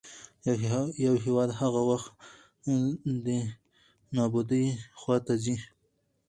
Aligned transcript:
يـو 1.03 1.13
هېـواد 1.23 1.49
هـغه 1.59 1.81
وخـت 1.89 2.11
دې 3.25 3.39
نـابـودۍ 4.15 4.65
خـواتـه 4.99 5.33
ځـي. 5.43 5.55